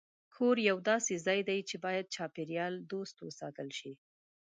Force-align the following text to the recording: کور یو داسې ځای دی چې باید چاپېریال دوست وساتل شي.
کور 0.35 0.55
یو 0.69 0.77
داسې 0.91 1.13
ځای 1.25 1.39
دی 1.49 1.59
چې 1.69 1.75
باید 1.85 2.11
چاپېریال 2.15 2.73
دوست 2.91 3.15
وساتل 3.25 3.69
شي. 3.79 3.93